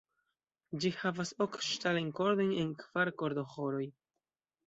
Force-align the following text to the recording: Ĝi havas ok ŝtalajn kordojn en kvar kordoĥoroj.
Ĝi 0.83 0.91
havas 1.01 1.33
ok 1.45 1.59
ŝtalajn 1.67 2.09
kordojn 2.21 2.51
en 2.63 2.73
kvar 2.85 3.13
kordoĥoroj. 3.23 3.85